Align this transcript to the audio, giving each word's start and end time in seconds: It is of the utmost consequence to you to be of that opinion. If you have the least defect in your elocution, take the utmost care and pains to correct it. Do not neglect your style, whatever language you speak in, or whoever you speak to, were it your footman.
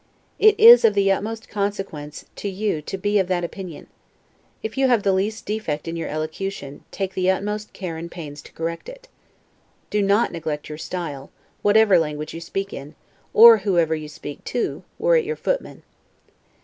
It 0.39 0.59
is 0.59 0.83
of 0.83 0.95
the 0.95 1.11
utmost 1.11 1.47
consequence 1.47 2.25
to 2.37 2.49
you 2.49 2.81
to 2.81 2.97
be 2.97 3.19
of 3.19 3.27
that 3.27 3.43
opinion. 3.43 3.85
If 4.63 4.75
you 4.75 4.87
have 4.87 5.03
the 5.03 5.13
least 5.13 5.45
defect 5.45 5.87
in 5.87 5.95
your 5.95 6.09
elocution, 6.09 6.83
take 6.89 7.13
the 7.13 7.29
utmost 7.29 7.71
care 7.71 7.97
and 7.97 8.09
pains 8.09 8.41
to 8.41 8.51
correct 8.53 8.89
it. 8.89 9.07
Do 9.91 10.01
not 10.01 10.31
neglect 10.31 10.69
your 10.69 10.79
style, 10.79 11.29
whatever 11.61 11.99
language 11.99 12.33
you 12.33 12.41
speak 12.41 12.73
in, 12.73 12.95
or 13.31 13.57
whoever 13.59 13.93
you 13.93 14.09
speak 14.09 14.43
to, 14.45 14.81
were 14.97 15.15
it 15.17 15.23
your 15.23 15.35
footman. 15.35 15.83